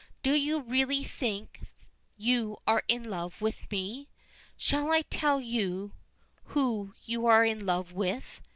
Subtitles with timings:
[0.23, 1.61] "Do you really think
[2.17, 4.09] you are in love with me?
[4.57, 5.91] Shall I tell you
[6.45, 8.41] who you are in love with?"